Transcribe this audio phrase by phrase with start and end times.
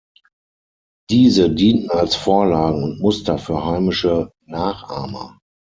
[1.11, 5.37] Diese dienten als Vorlagen und Muster für heimische Nachahmer.